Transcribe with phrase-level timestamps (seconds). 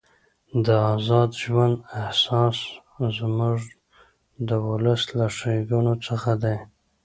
[0.65, 2.57] د ازاد ژوند احساس
[3.17, 3.57] زموږ
[4.47, 6.57] د ولس له ښېګڼو څخه دی.